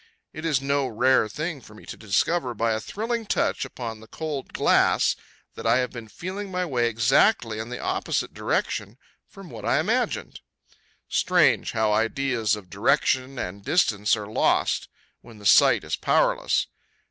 It 0.33 0.45
is 0.45 0.63
no 0.63 0.87
rare 0.87 1.29
thing 1.29 1.61
for 1.61 1.75
me 1.75 1.85
to 1.85 1.95
discover, 1.95 2.55
by 2.55 2.71
a 2.73 2.79
thrilling 2.79 3.27
touch 3.27 3.65
upon 3.65 3.99
the 3.99 4.07
cold 4.07 4.51
glass, 4.51 5.15
that 5.53 5.67
I 5.67 5.77
have 5.77 5.91
been 5.91 6.07
feeling 6.07 6.49
my 6.49 6.65
way 6.65 6.89
exactly 6.89 7.59
in 7.59 7.69
the 7.69 7.77
opposite 7.77 8.33
direction 8.33 8.97
from 9.27 9.51
what 9.51 9.63
I 9.63 9.79
imagined. 9.79 10.39
Strange 11.07 11.73
how 11.73 11.93
ideas 11.93 12.55
of 12.55 12.67
direction 12.71 13.37
and 13.37 13.63
distance 13.63 14.17
are 14.17 14.25
lost 14.25 14.87
when 15.21 15.37
the 15.37 15.45
sight 15.45 15.83
is 15.83 15.95
powerless! 15.95 16.65